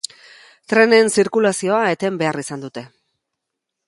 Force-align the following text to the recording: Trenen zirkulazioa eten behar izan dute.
Trenen 0.71 1.11
zirkulazioa 1.17 1.81
eten 1.97 2.17
behar 2.23 2.43
izan 2.45 2.65
dute. 2.65 2.87